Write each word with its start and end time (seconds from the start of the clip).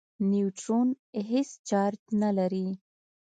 نیوټرون 0.29 0.87
هېڅ 1.29 1.49
چارج 1.69 2.01
نه 2.21 2.29
لري. 2.37 2.67